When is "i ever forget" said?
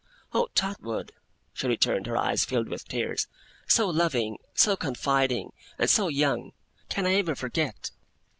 7.05-7.91